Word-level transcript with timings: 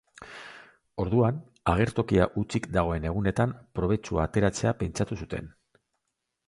Orduan, 1.03 1.37
agertokia 1.75 2.27
hutsik 2.41 2.65
dagoen 2.79 3.07
egunetan 3.11 3.55
probetxua 3.81 4.27
ateratzea 4.27 4.77
pentsatu 4.83 5.21
zuten. 5.25 5.55